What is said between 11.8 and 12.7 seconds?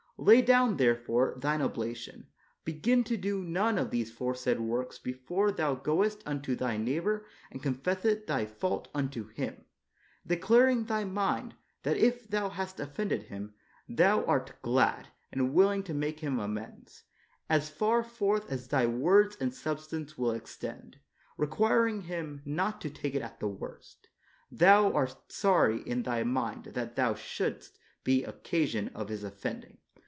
that if thou